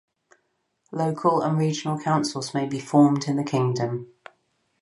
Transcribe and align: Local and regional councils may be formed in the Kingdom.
Local 0.91 1.41
and 1.43 1.59
regional 1.59 1.99
councils 1.99 2.55
may 2.55 2.65
be 2.65 2.79
formed 2.79 3.27
in 3.27 3.35
the 3.37 3.43
Kingdom. 3.43 4.11